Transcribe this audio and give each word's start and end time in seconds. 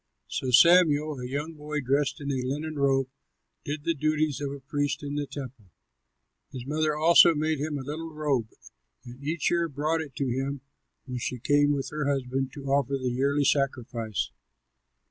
So 0.27 0.49
Samuel 0.49 1.19
a 1.19 1.27
young 1.27 1.53
boy 1.53 1.81
dressed 1.81 2.19
in 2.19 2.31
a 2.31 2.41
linen 2.43 2.79
robe 2.79 3.07
did 3.63 3.83
the 3.83 3.93
duties 3.93 4.41
of 4.41 4.51
a 4.51 4.59
priest 4.59 5.03
in 5.03 5.13
the 5.13 5.27
temple. 5.27 5.65
His 6.51 6.65
mother 6.65 6.95
also 6.95 7.35
made 7.35 7.59
him 7.59 7.77
a 7.77 7.83
little 7.83 8.11
robe 8.11 8.47
and 9.05 9.23
each 9.23 9.51
year 9.51 9.69
brought 9.69 10.01
it 10.01 10.15
to 10.15 10.25
him 10.27 10.61
when 11.05 11.19
she 11.19 11.37
came 11.37 11.73
up 11.73 11.75
with 11.75 11.89
her 11.91 12.09
husband 12.11 12.51
to 12.53 12.65
offer 12.65 12.97
the 12.97 13.11
yearly 13.11 13.45
sacrifice. 13.45 14.31